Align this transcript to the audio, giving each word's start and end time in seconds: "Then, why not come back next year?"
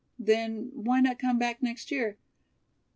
"Then, 0.17 0.71
why 0.73 0.99
not 0.99 1.19
come 1.19 1.37
back 1.37 1.61
next 1.61 1.91
year?" 1.91 2.17